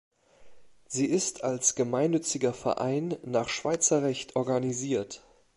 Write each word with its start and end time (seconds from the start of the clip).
Sie 0.87 1.05
ist 1.05 1.43
als 1.43 1.75
gemeinnütziger 1.75 2.53
Verein 2.55 3.17
nach 3.23 3.49
Schweizer 3.49 4.01
Recht 4.01 4.35
organisiert. 4.35 5.21